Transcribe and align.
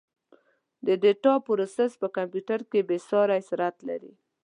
د 0.85 0.87
ډیټا 1.03 1.33
پروسس 1.45 1.91
په 2.01 2.07
کمپیوټر 2.17 2.59
کې 2.71 2.79
بېساري 2.89 3.41
سرعت 3.49 3.77
لري. 3.89 4.13